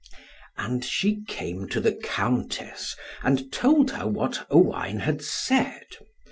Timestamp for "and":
0.57-0.83, 3.21-3.51